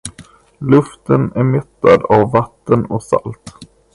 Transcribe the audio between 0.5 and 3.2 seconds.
Luften är mättad av vatten och